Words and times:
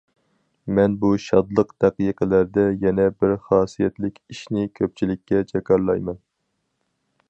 مەن 0.77 0.95
بۇ 1.03 1.11
شادلىق 1.25 1.75
دەقىقىلەردە 1.85 2.65
يەنە 2.85 3.07
بىر 3.21 3.37
خاسىيەتلىك 3.45 4.19
ئىشنى 4.35 4.67
كۆپچىلىككە 4.81 5.47
جاكارلايمەن! 5.55 6.23